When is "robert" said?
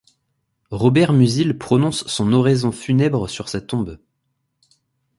0.71-1.13